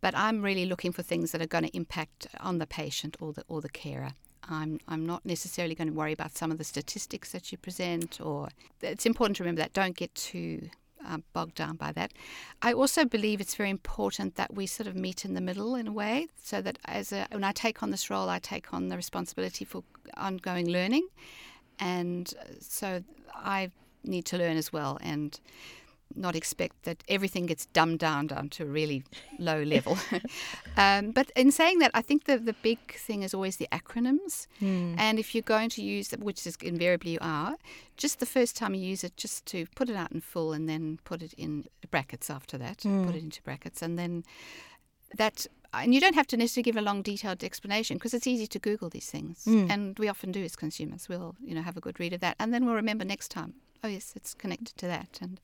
but 0.00 0.14
I'm 0.16 0.42
really 0.42 0.66
looking 0.66 0.92
for 0.92 1.02
things 1.02 1.32
that 1.32 1.42
are 1.42 1.46
going 1.46 1.64
to 1.64 1.76
impact 1.76 2.28
on 2.38 2.58
the 2.58 2.66
patient 2.66 3.16
or 3.20 3.32
the 3.32 3.42
or 3.48 3.60
the 3.60 3.68
carer. 3.68 4.12
I'm, 4.48 4.78
I'm 4.86 5.06
not 5.06 5.24
necessarily 5.24 5.74
going 5.74 5.88
to 5.88 5.94
worry 5.94 6.12
about 6.12 6.36
some 6.36 6.50
of 6.52 6.58
the 6.58 6.64
statistics 6.64 7.32
that 7.32 7.50
you 7.50 7.58
present, 7.58 8.20
or 8.20 8.48
it's 8.82 9.06
important 9.06 9.36
to 9.38 9.42
remember 9.42 9.62
that 9.62 9.72
don't 9.72 9.96
get 9.96 10.14
too 10.14 10.68
um, 11.04 11.24
bogged 11.32 11.54
down 11.54 11.76
by 11.76 11.92
that. 11.92 12.12
I 12.62 12.72
also 12.72 13.04
believe 13.04 13.40
it's 13.40 13.54
very 13.54 13.70
important 13.70 14.34
that 14.36 14.54
we 14.54 14.66
sort 14.66 14.86
of 14.86 14.94
meet 14.94 15.24
in 15.24 15.34
the 15.34 15.40
middle 15.40 15.74
in 15.74 15.88
a 15.88 15.92
way, 15.92 16.28
so 16.42 16.60
that 16.62 16.78
as 16.84 17.12
a, 17.12 17.26
when 17.30 17.44
I 17.44 17.52
take 17.52 17.82
on 17.82 17.90
this 17.90 18.10
role, 18.10 18.28
I 18.28 18.38
take 18.38 18.72
on 18.72 18.88
the 18.88 18.96
responsibility 18.96 19.64
for 19.64 19.82
ongoing 20.16 20.68
learning, 20.68 21.06
and 21.78 22.32
so 22.60 23.02
I 23.34 23.70
need 24.02 24.24
to 24.26 24.38
learn 24.38 24.56
as 24.56 24.72
well. 24.72 24.98
And 25.00 25.38
not 26.14 26.36
expect 26.36 26.84
that 26.84 27.02
everything 27.08 27.46
gets 27.46 27.66
dumbed 27.66 27.98
down 27.98 28.26
down 28.26 28.48
to 28.48 28.62
a 28.62 28.66
really 28.66 29.04
low 29.38 29.62
level. 29.62 29.98
um, 30.76 31.10
but 31.10 31.30
in 31.36 31.50
saying 31.50 31.78
that, 31.80 31.90
I 31.94 32.02
think 32.02 32.24
the, 32.24 32.38
the 32.38 32.54
big 32.62 32.78
thing 32.94 33.22
is 33.22 33.34
always 33.34 33.56
the 33.56 33.68
acronyms. 33.72 34.46
Mm. 34.60 34.94
And 34.98 35.18
if 35.18 35.34
you're 35.34 35.42
going 35.42 35.70
to 35.70 35.82
use 35.82 36.08
them, 36.08 36.20
which 36.20 36.46
is 36.46 36.56
invariably 36.62 37.12
you 37.12 37.18
are, 37.20 37.56
just 37.96 38.20
the 38.20 38.26
first 38.26 38.56
time 38.56 38.74
you 38.74 38.82
use 38.82 39.04
it, 39.04 39.16
just 39.16 39.46
to 39.46 39.66
put 39.74 39.88
it 39.88 39.96
out 39.96 40.12
in 40.12 40.20
full 40.20 40.52
and 40.52 40.68
then 40.68 40.98
put 41.04 41.22
it 41.22 41.32
in 41.34 41.66
brackets 41.90 42.30
after 42.30 42.56
that, 42.58 42.78
mm. 42.78 43.06
put 43.06 43.14
it 43.14 43.22
into 43.22 43.42
brackets, 43.42 43.82
and 43.82 43.98
then 43.98 44.24
that 45.16 45.46
and 45.82 45.94
you 45.94 46.00
don't 46.00 46.14
have 46.14 46.26
to 46.26 46.36
necessarily 46.36 46.64
give 46.64 46.76
a 46.76 46.82
long 46.82 47.02
detailed 47.02 47.42
explanation 47.44 47.96
because 47.96 48.14
it's 48.14 48.26
easy 48.26 48.46
to 48.46 48.58
google 48.58 48.88
these 48.88 49.10
things 49.10 49.44
mm. 49.46 49.70
and 49.70 49.98
we 49.98 50.08
often 50.08 50.32
do 50.32 50.42
as 50.42 50.56
consumers 50.56 51.08
we'll 51.08 51.34
you 51.42 51.54
know 51.54 51.62
have 51.62 51.76
a 51.76 51.80
good 51.80 51.98
read 51.98 52.12
of 52.12 52.20
that 52.20 52.36
and 52.38 52.52
then 52.52 52.64
we'll 52.64 52.74
remember 52.74 53.04
next 53.04 53.28
time 53.28 53.54
oh 53.84 53.88
yes, 53.88 54.14
it's 54.16 54.34
connected 54.34 54.76
to 54.78 54.86
that. 54.86 55.18
And 55.20 55.40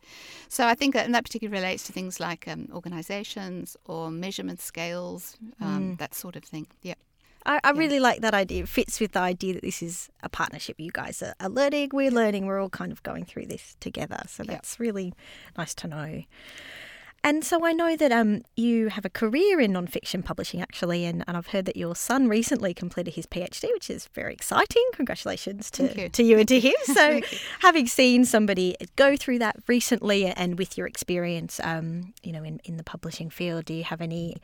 so 0.48 0.66
I 0.66 0.74
think 0.74 0.94
that, 0.94 1.04
and 1.04 1.14
that 1.14 1.24
particularly 1.24 1.60
relates 1.60 1.84
to 1.86 1.92
things 1.92 2.18
like 2.18 2.48
um, 2.48 2.68
organisations 2.72 3.76
or 3.84 4.10
measurement 4.10 4.60
scales, 4.60 5.36
um, 5.60 5.92
mm. 5.92 5.98
that 5.98 6.14
sort 6.14 6.36
of 6.36 6.42
thing. 6.42 6.66
Yeah. 6.82 6.94
I, 7.46 7.60
I 7.62 7.72
yeah. 7.72 7.78
really 7.78 8.00
like 8.00 8.20
that 8.22 8.34
idea. 8.34 8.62
It 8.62 8.68
fits 8.68 8.98
with 8.98 9.12
the 9.12 9.20
idea 9.20 9.54
that 9.54 9.62
this 9.62 9.82
is 9.82 10.08
a 10.22 10.28
partnership. 10.28 10.80
You 10.80 10.90
guys 10.90 11.22
are, 11.22 11.48
learning, 11.48 11.90
we're 11.92 12.10
learning, 12.10 12.46
we're 12.46 12.60
all 12.60 12.70
kind 12.70 12.92
of 12.92 13.02
going 13.02 13.24
through 13.24 13.46
this 13.46 13.76
together. 13.80 14.22
So 14.26 14.42
that's 14.42 14.76
yeah. 14.78 14.82
really 14.82 15.12
nice 15.56 15.74
to 15.76 15.88
know. 15.88 16.22
And 17.22 17.44
so 17.44 17.66
I 17.66 17.72
know 17.72 17.96
that 17.96 18.12
um, 18.12 18.42
you 18.56 18.88
have 18.88 19.04
a 19.04 19.10
career 19.10 19.60
in 19.60 19.72
nonfiction 19.72 20.24
publishing, 20.24 20.62
actually, 20.62 21.04
and, 21.04 21.22
and 21.28 21.36
I've 21.36 21.48
heard 21.48 21.66
that 21.66 21.76
your 21.76 21.94
son 21.94 22.28
recently 22.28 22.72
completed 22.72 23.14
his 23.14 23.26
PhD, 23.26 23.70
which 23.74 23.90
is 23.90 24.06
very 24.14 24.32
exciting. 24.32 24.82
Congratulations 24.94 25.70
to 25.72 25.82
you. 25.94 26.08
to 26.08 26.22
you 26.22 26.38
and 26.38 26.48
to 26.48 26.58
him. 26.58 26.72
So, 26.90 27.20
having 27.60 27.86
seen 27.86 28.24
somebody 28.24 28.74
go 28.96 29.16
through 29.16 29.38
that 29.40 29.56
recently 29.66 30.26
and 30.26 30.58
with 30.58 30.76
your 30.78 30.86
experience, 30.86 31.60
um, 31.62 32.14
you 32.22 32.32
know, 32.32 32.42
in, 32.42 32.60
in 32.64 32.78
the 32.78 32.84
publishing 32.84 33.30
field, 33.30 33.66
do 33.66 33.74
you 33.74 33.84
have 33.84 34.00
any 34.00 34.36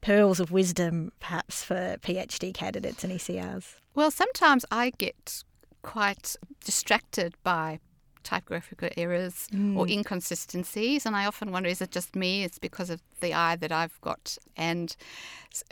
pearls 0.00 0.40
of 0.40 0.50
wisdom, 0.50 1.12
perhaps, 1.20 1.62
for 1.62 1.96
PhD 2.02 2.52
candidates 2.52 3.04
and 3.04 3.12
ECRs? 3.12 3.76
Well, 3.94 4.10
sometimes 4.10 4.64
I 4.70 4.90
get 4.98 5.44
quite 5.82 6.36
distracted 6.64 7.34
by 7.42 7.80
typographical 8.28 8.90
errors 8.96 9.48
mm. 9.52 9.76
or 9.76 9.88
inconsistencies. 9.88 11.06
And 11.06 11.16
I 11.16 11.24
often 11.26 11.50
wonder 11.50 11.68
is 11.68 11.80
it 11.80 11.90
just 11.90 12.14
me? 12.14 12.44
It's 12.44 12.58
because 12.58 12.90
of 12.90 13.00
the 13.20 13.32
eye 13.34 13.56
that 13.56 13.72
I've 13.72 13.98
got. 14.00 14.36
And 14.56 14.94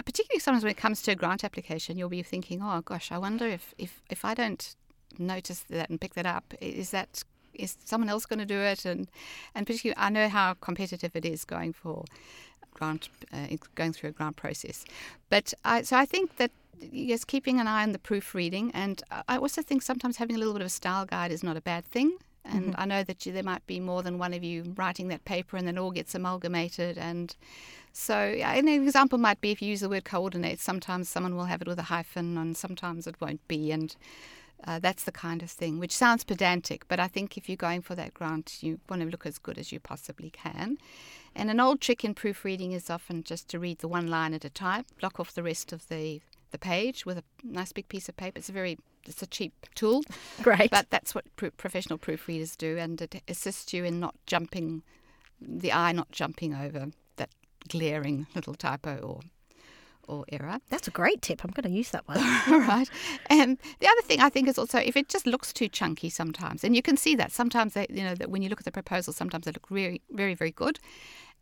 particularly 0.04 0.40
sometimes 0.40 0.64
when 0.64 0.70
it 0.70 0.76
comes 0.76 1.02
to 1.02 1.12
a 1.12 1.14
grant 1.14 1.44
application, 1.44 1.98
you'll 1.98 2.08
be 2.08 2.22
thinking, 2.22 2.62
oh 2.62 2.80
gosh, 2.80 3.12
I 3.12 3.18
wonder 3.18 3.46
if, 3.46 3.74
if, 3.78 4.02
if 4.10 4.24
I 4.24 4.34
don't 4.34 4.74
notice 5.18 5.60
that 5.70 5.90
and 5.90 6.00
pick 6.00 6.14
that 6.14 6.26
up, 6.26 6.54
is 6.60 6.90
that 6.90 7.24
is 7.52 7.76
someone 7.84 8.10
else 8.10 8.26
going 8.26 8.38
to 8.38 8.46
do 8.46 8.60
it? 8.60 8.84
And 8.84 9.08
and 9.54 9.66
particularly, 9.66 9.98
I 9.98 10.10
know 10.10 10.28
how 10.28 10.54
competitive 10.54 11.12
it 11.14 11.24
is 11.24 11.44
going 11.44 11.72
for 11.72 12.04
grant, 12.74 13.08
uh, 13.32 13.56
going 13.74 13.92
through 13.92 14.10
a 14.10 14.12
grant 14.12 14.36
process. 14.36 14.84
But 15.30 15.54
I, 15.64 15.82
so 15.82 15.96
I 15.96 16.06
think 16.06 16.36
that 16.36 16.50
yes, 16.80 17.24
keeping 17.24 17.60
an 17.60 17.66
eye 17.66 17.82
on 17.82 17.92
the 17.92 17.98
proofreading, 17.98 18.70
and 18.74 19.02
I 19.28 19.38
also 19.38 19.62
think 19.62 19.82
sometimes 19.82 20.16
having 20.16 20.36
a 20.36 20.38
little 20.38 20.54
bit 20.54 20.62
of 20.62 20.66
a 20.66 20.70
style 20.70 21.06
guide 21.06 21.32
is 21.32 21.42
not 21.42 21.56
a 21.56 21.60
bad 21.60 21.84
thing. 21.86 22.18
And 22.48 22.72
mm-hmm. 22.72 22.80
I 22.80 22.84
know 22.84 23.02
that 23.04 23.26
you, 23.26 23.32
there 23.32 23.42
might 23.42 23.66
be 23.66 23.80
more 23.80 24.02
than 24.02 24.18
one 24.18 24.34
of 24.34 24.44
you 24.44 24.74
writing 24.76 25.08
that 25.08 25.24
paper, 25.24 25.56
and 25.56 25.66
then 25.66 25.78
all 25.78 25.90
gets 25.90 26.14
amalgamated. 26.14 26.96
And 26.98 27.34
so, 27.92 28.14
an 28.14 28.68
example 28.68 29.18
might 29.18 29.40
be 29.40 29.50
if 29.50 29.60
you 29.60 29.68
use 29.68 29.80
the 29.80 29.88
word 29.88 30.04
coordinate, 30.04 30.60
sometimes 30.60 31.08
someone 31.08 31.34
will 31.34 31.44
have 31.44 31.62
it 31.62 31.68
with 31.68 31.78
a 31.78 31.84
hyphen, 31.84 32.36
and 32.38 32.56
sometimes 32.56 33.06
it 33.06 33.20
won't 33.20 33.46
be. 33.48 33.72
And 33.72 33.96
uh, 34.64 34.78
that's 34.78 35.04
the 35.04 35.12
kind 35.12 35.42
of 35.42 35.50
thing, 35.50 35.78
which 35.78 35.92
sounds 35.92 36.24
pedantic, 36.24 36.88
but 36.88 36.98
I 36.98 37.08
think 37.08 37.36
if 37.36 37.48
you're 37.48 37.56
going 37.56 37.82
for 37.82 37.94
that 37.94 38.14
grant, 38.14 38.62
you 38.62 38.80
want 38.88 39.02
to 39.02 39.08
look 39.08 39.26
as 39.26 39.38
good 39.38 39.58
as 39.58 39.70
you 39.70 39.78
possibly 39.78 40.30
can. 40.30 40.78
And 41.34 41.50
an 41.50 41.60
old 41.60 41.80
trick 41.80 42.04
in 42.04 42.14
proofreading 42.14 42.72
is 42.72 42.88
often 42.88 43.22
just 43.22 43.48
to 43.50 43.58
read 43.58 43.78
the 43.78 43.88
one 43.88 44.08
line 44.08 44.32
at 44.32 44.44
a 44.44 44.50
time, 44.50 44.86
block 44.98 45.20
off 45.20 45.34
the 45.34 45.42
rest 45.42 45.72
of 45.72 45.88
the 45.88 46.20
the 46.50 46.58
page 46.58 47.06
with 47.06 47.18
a 47.18 47.24
nice 47.42 47.72
big 47.72 47.88
piece 47.88 48.08
of 48.08 48.16
paper. 48.16 48.38
It's 48.38 48.48
a 48.48 48.52
very 48.52 48.78
it's 49.04 49.22
a 49.22 49.26
cheap 49.26 49.52
tool, 49.74 50.02
great, 50.42 50.70
but 50.70 50.90
that's 50.90 51.14
what 51.14 51.24
pro- 51.36 51.50
professional 51.50 51.98
proofreaders 51.98 52.56
do, 52.56 52.76
and 52.76 53.00
it 53.00 53.22
assists 53.28 53.72
you 53.72 53.84
in 53.84 54.00
not 54.00 54.14
jumping 54.26 54.82
the 55.40 55.72
eye, 55.72 55.92
not 55.92 56.10
jumping 56.10 56.54
over 56.54 56.86
that 57.16 57.30
glaring 57.68 58.26
little 58.34 58.54
typo 58.54 58.96
or 58.98 59.20
or 60.08 60.24
error. 60.30 60.58
That's 60.70 60.88
a 60.88 60.90
great 60.90 61.20
tip. 61.22 61.44
I'm 61.44 61.50
going 61.50 61.64
to 61.64 61.76
use 61.76 61.90
that 61.90 62.06
one. 62.06 62.18
All 62.48 62.60
right. 62.60 62.88
And 63.28 63.58
the 63.80 63.88
other 63.88 64.02
thing 64.02 64.20
I 64.20 64.28
think 64.28 64.48
is 64.48 64.58
also 64.58 64.78
if 64.78 64.96
it 64.96 65.08
just 65.08 65.26
looks 65.26 65.52
too 65.52 65.68
chunky 65.68 66.10
sometimes, 66.10 66.64
and 66.64 66.76
you 66.76 66.82
can 66.82 66.96
see 66.96 67.14
that 67.16 67.32
sometimes 67.32 67.74
they, 67.74 67.86
you 67.90 68.04
know, 68.04 68.14
that 68.14 68.30
when 68.30 68.42
you 68.42 68.48
look 68.48 68.60
at 68.60 68.64
the 68.64 68.72
proposal, 68.72 69.12
sometimes 69.12 69.44
they 69.44 69.52
look 69.52 69.70
really, 69.70 70.00
very, 70.10 70.34
very 70.34 70.52
good, 70.52 70.78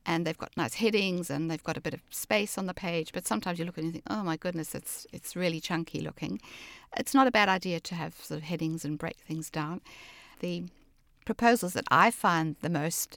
and 0.06 0.26
they've 0.26 0.38
got 0.38 0.56
nice 0.56 0.74
headings 0.74 1.30
and 1.30 1.50
they've 1.50 1.62
got 1.62 1.76
a 1.76 1.80
bit 1.80 1.94
of 1.94 2.00
space 2.10 2.58
on 2.58 2.66
the 2.66 2.74
page. 2.74 3.12
But 3.12 3.26
sometimes 3.26 3.58
you 3.58 3.64
look 3.64 3.78
at 3.78 3.84
it 3.84 3.86
and 3.86 3.94
you 3.94 4.00
think, 4.00 4.04
oh 4.10 4.22
my 4.22 4.36
goodness, 4.36 4.74
it's 4.74 5.06
it's 5.12 5.36
really 5.36 5.60
chunky 5.60 6.00
looking. 6.00 6.40
It's 6.96 7.14
not 7.14 7.26
a 7.26 7.30
bad 7.30 7.48
idea 7.48 7.80
to 7.80 7.94
have 7.94 8.14
sort 8.16 8.38
of 8.38 8.44
headings 8.44 8.84
and 8.84 8.98
break 8.98 9.16
things 9.18 9.50
down. 9.50 9.80
The 10.40 10.64
proposals 11.24 11.72
that 11.72 11.84
I 11.90 12.10
find 12.10 12.56
the 12.60 12.68
most 12.68 13.16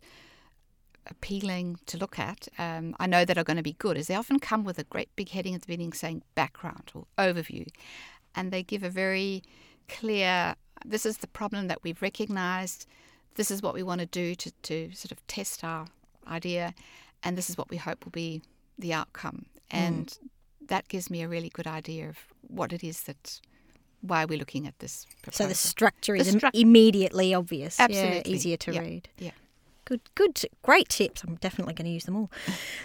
appealing 1.10 1.80
to 1.86 1.98
look 1.98 2.20
at, 2.20 2.48
um, 2.58 2.96
I 3.00 3.08
know 3.08 3.26
that 3.26 3.38
are 3.38 3.44
going 3.44 3.58
to 3.58 3.64
be 3.64 3.74
good, 3.74 3.98
is 3.98 4.08
they 4.08 4.16
often 4.16 4.40
come 4.40 4.64
with 4.64 4.80
a 4.80 4.84
great 4.84 5.10
big 5.16 5.30
heading 5.30 5.56
at 5.56 5.62
the 5.62 5.68
beginning 5.68 5.94
saying 5.94 6.24
background 6.36 6.92
or 6.94 7.06
overview. 7.18 7.68
And 8.36 8.52
they 8.52 8.64
give 8.64 8.84
a 8.84 8.90
very 8.90 9.44
clear 9.88 10.56
this 10.86 11.06
is 11.06 11.18
the 11.18 11.28
problem 11.28 11.68
that 11.68 11.84
we've 11.84 12.02
recognized, 12.02 12.88
this 13.36 13.52
is 13.52 13.62
what 13.62 13.74
we 13.74 13.84
want 13.84 14.00
to 14.00 14.06
do 14.06 14.36
to, 14.36 14.52
to 14.64 14.92
sort 14.94 15.12
of 15.12 15.26
test 15.28 15.64
our 15.64 15.88
idea, 16.28 16.74
and 17.24 17.38
this 17.38 17.50
is 17.50 17.58
what 17.58 17.70
we 17.70 17.78
hope 17.78 18.06
will 18.06 18.12
be 18.12 18.42
the 18.78 18.94
outcome. 18.94 19.46
Mm. 19.72 19.78
And 19.78 20.08
mm. 20.08 20.30
that 20.68 20.88
gives 20.88 21.10
me 21.10 21.22
a 21.22 21.28
really 21.28 21.50
good 21.50 21.68
idea 21.68 22.10
of 22.10 22.18
what 22.42 22.74
it 22.74 22.84
is 22.84 23.04
that 23.04 23.40
why 24.02 24.26
we're 24.26 24.38
looking 24.38 24.68
at 24.68 24.78
this. 24.80 25.06
Proposal. 25.22 25.46
So 25.46 25.50
the 25.50 25.56
structure 25.56 26.14
the 26.14 26.22
is 26.22 26.36
stru- 26.36 26.52
immediately 26.54 27.34
obvious. 27.34 27.80
Absolutely. 27.80 28.32
Yeah, 28.32 28.36
easier 28.36 28.58
to 28.58 28.74
yeah. 28.74 28.80
read. 28.80 29.10
Yeah. 29.18 29.32
Good, 29.88 30.02
good, 30.16 30.42
great 30.64 30.90
tips. 30.90 31.24
I'm 31.24 31.36
definitely 31.36 31.74
going 31.74 31.86
to 31.86 31.92
use 31.92 32.04
them 32.04 32.18
all. 32.18 32.30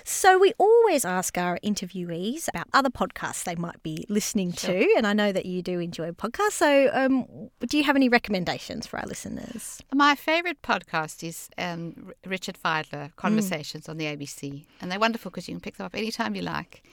So, 0.05 0.39
we 0.39 0.53
always 0.57 1.05
ask 1.05 1.37
our 1.37 1.59
interviewees 1.59 2.47
about 2.47 2.69
other 2.73 2.91
podcasts 2.91 3.43
they 3.43 3.57
might 3.57 3.83
be 3.83 4.07
listening 4.09 4.53
sure. 4.53 4.73
to, 4.73 4.95
and 4.97 5.05
I 5.05 5.13
know 5.13 5.33
that 5.33 5.45
you 5.45 5.63
do 5.63 5.81
enjoy 5.81 6.13
podcasts. 6.13 6.53
So, 6.53 6.91
um, 6.93 7.51
do 7.67 7.77
you 7.77 7.83
have 7.83 7.97
any 7.97 8.09
recommendations 8.09 8.87
for 8.87 9.01
our 9.01 9.07
listeners? 9.07 9.81
My 9.93 10.15
favourite 10.15 10.63
podcast 10.63 11.27
is 11.27 11.51
um, 11.59 12.13
Richard 12.25 12.57
Fidler, 12.65 13.11
Conversations 13.17 13.87
mm. 13.87 13.89
on 13.89 13.97
the 13.97 14.05
ABC, 14.05 14.65
and 14.81 14.89
they're 14.89 15.01
wonderful 15.01 15.33
because 15.33 15.49
you 15.49 15.55
can 15.55 15.61
pick 15.61 15.79
them 15.79 15.87
up 15.87 15.97
anytime 15.97 16.37
you 16.37 16.43
like. 16.43 16.85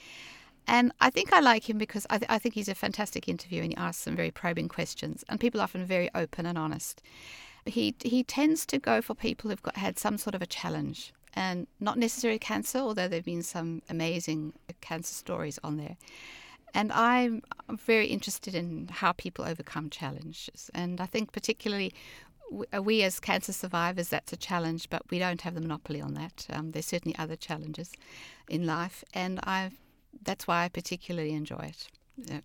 And 0.66 0.90
I 1.00 1.10
think 1.10 1.32
I 1.32 1.38
like 1.38 1.70
him 1.70 1.78
because 1.78 2.04
I, 2.10 2.18
th- 2.18 2.28
I 2.28 2.40
think 2.40 2.56
he's 2.56 2.68
a 2.68 2.74
fantastic 2.74 3.28
interviewer 3.28 3.62
and 3.62 3.72
he 3.72 3.76
asks 3.76 4.02
some 4.02 4.16
very 4.16 4.32
probing 4.32 4.66
questions, 4.66 5.24
and 5.28 5.38
people 5.38 5.60
are 5.60 5.64
often 5.64 5.86
very 5.86 6.10
open 6.16 6.46
and 6.46 6.58
honest 6.58 7.00
he 7.70 7.94
he 8.02 8.22
tends 8.22 8.66
to 8.66 8.78
go 8.78 9.00
for 9.00 9.14
people 9.14 9.50
who've 9.50 9.62
got 9.62 9.76
had 9.76 9.98
some 9.98 10.18
sort 10.18 10.34
of 10.34 10.42
a 10.42 10.46
challenge 10.46 11.12
and 11.34 11.66
not 11.78 11.96
necessarily 11.98 12.38
cancer, 12.38 12.78
although 12.78 13.08
there've 13.08 13.24
been 13.24 13.42
some 13.42 13.82
amazing 13.88 14.52
cancer 14.80 15.14
stories 15.14 15.58
on 15.62 15.76
there. 15.76 15.96
And 16.74 16.92
I'm 16.92 17.42
very 17.68 18.06
interested 18.06 18.54
in 18.54 18.88
how 18.90 19.12
people 19.12 19.44
overcome 19.44 19.90
challenges. 19.90 20.70
And 20.74 21.00
I 21.00 21.06
think 21.06 21.32
particularly 21.32 21.92
we 22.82 23.02
as 23.02 23.20
cancer 23.20 23.52
survivors, 23.52 24.08
that's 24.08 24.32
a 24.32 24.36
challenge, 24.36 24.90
but 24.90 25.02
we 25.10 25.18
don't 25.18 25.40
have 25.42 25.54
the 25.54 25.60
monopoly 25.60 26.00
on 26.00 26.14
that. 26.14 26.46
Um, 26.50 26.72
there's 26.72 26.86
certainly 26.86 27.16
other 27.16 27.36
challenges 27.36 27.92
in 28.48 28.66
life, 28.66 29.04
and 29.14 29.40
I 29.44 29.70
that's 30.22 30.46
why 30.46 30.64
I 30.64 30.68
particularly 30.68 31.32
enjoy 31.32 31.72
it. 32.28 32.42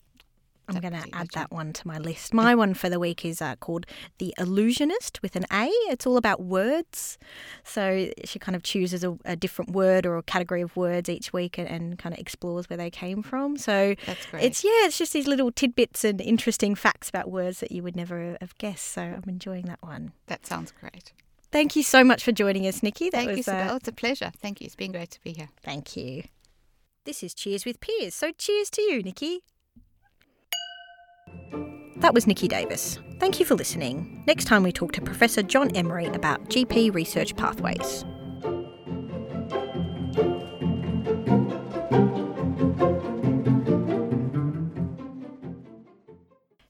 I'm 0.68 0.80
going 0.80 0.94
to 0.94 1.08
add 1.14 1.30
that 1.34 1.52
one 1.52 1.74
to 1.74 1.88
my 1.88 1.98
list. 1.98 2.34
My 2.34 2.56
one 2.56 2.74
for 2.74 2.90
the 2.90 3.00
week 3.00 3.24
is 3.24 3.42
uh, 3.42 3.56
called 3.58 3.86
The 4.18 4.34
Allusionist 4.40 5.22
with 5.22 5.36
an 5.36 5.46
A. 5.52 5.68
It's 5.90 6.06
all 6.08 6.18
about 6.18 6.42
words. 6.42 7.18
So 7.64 8.10
she 8.24 8.40
kind 8.40 8.56
of 8.56 8.64
chooses 8.64 9.04
a, 9.04 9.18
a 9.26 9.36
different 9.36 9.72
word 9.72 10.06
or 10.06 10.18
a 10.18 10.24
category 10.24 10.62
of 10.62 10.76
words 10.76 11.10
each 11.10 11.32
week 11.34 11.58
and, 11.58 11.68
and, 11.68 12.00
kind 12.00 12.14
of 12.14 12.20
explores 12.20 12.70
where 12.70 12.78
they 12.78 12.90
came 12.90 13.22
from. 13.22 13.58
So 13.58 13.96
That's 14.06 14.26
great. 14.26 14.44
it's, 14.44 14.64
yeah, 14.64 14.86
it's 14.86 14.98
just 14.98 15.14
these 15.14 15.28
little 15.28 15.52
tidbits 15.52 16.04
and 16.04 16.20
interesting 16.20 16.76
facts 16.76 17.10
about 17.10 17.30
words 17.30 17.60
that 17.60 17.72
you 17.72 17.84
would 17.84 17.96
never 17.96 18.38
have 18.42 18.58
guessed. 18.58 18.88
So 18.88 19.02
I'm 19.02 19.24
enjoying 19.28 19.66
that 19.66 19.82
one. 19.82 20.14
That 20.28 20.46
sounds 20.46 20.72
great. 20.72 21.14
Thank 21.52 21.76
you 21.76 21.84
so 21.84 22.04
much 22.04 22.24
for 22.24 22.32
joining 22.32 22.68
us, 22.68 22.84
Nikki. 22.84 23.10
That 23.10 23.18
Thank 23.20 23.30
was, 23.30 23.38
you, 23.38 23.44
Sibel. 23.54 23.72
Uh, 23.72 23.76
it's 23.76 23.88
a 23.88 23.94
pleasure. 23.94 24.32
Thank 24.42 24.60
you. 24.60 24.66
It's 24.66 24.76
been 24.76 24.92
great 24.92 25.12
to 25.12 25.22
be 25.22 25.32
here. 25.32 25.50
Thank 25.64 25.96
you. 25.96 26.24
This 27.06 27.24
is 27.24 27.34
Cheers 27.34 27.66
with 27.66 27.80
Peers. 27.80 28.16
So 28.16 28.32
cheers 28.32 28.70
to 28.72 28.82
you, 28.82 29.04
Nikki. 29.04 29.44
That 31.98 32.14
was 32.14 32.28
Nikki 32.28 32.48
Davis. 32.48 33.00
Thank 33.20 33.40
you 33.40 33.46
for 33.46 33.56
listening. 33.56 34.24
Next 34.28 34.46
time 34.46 34.64
we 34.64 34.72
talk 34.72 34.92
to 34.94 35.02
Professor 35.02 35.42
John 35.42 35.76
Emery 35.76 36.06
about 36.08 36.50
GP 36.50 36.94
research 36.94 37.36
pathways. 37.36 38.06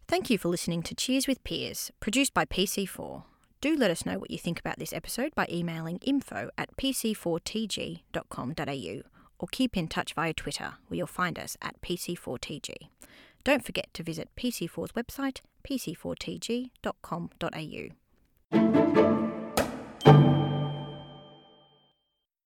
Thank 0.07 0.29
you 0.29 0.37
for 0.37 0.49
listening 0.49 0.83
to 0.83 0.95
Cheers 0.95 1.27
with 1.27 1.43
Peers, 1.43 1.91
produced 1.99 2.33
by 2.33 2.45
PC4. 2.45 3.23
Do 3.59 3.75
let 3.75 3.91
us 3.91 4.05
know 4.05 4.17
what 4.17 4.31
you 4.31 4.37
think 4.37 4.59
about 4.59 4.79
this 4.79 4.93
episode 4.93 5.35
by 5.35 5.47
emailing 5.51 5.97
info 5.97 6.49
at 6.57 6.75
pc4tg.com.au 6.77 9.01
or 9.37 9.47
keep 9.51 9.75
in 9.75 9.87
touch 9.87 10.13
via 10.13 10.33
Twitter, 10.33 10.75
where 10.87 10.97
you'll 10.97 11.07
find 11.07 11.37
us 11.37 11.57
at 11.61 11.81
PC4TG. 11.81 12.73
Don't 13.45 13.63
forget 13.63 13.93
to 13.93 14.03
visit 14.03 14.35
PC4's 14.35 14.91
website, 14.93 15.41
pc4tg.com.au. 15.63 18.04